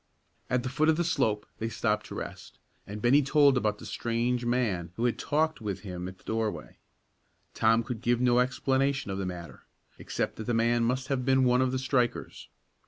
[0.49, 2.57] At the foot of the slope they stopped to rest,
[2.87, 6.79] and Bennie told about the strange man who had talked with him at the doorway.
[7.53, 9.67] Tom could give no explanation of the matter,
[9.99, 12.49] except that the man must have been one of the strikers.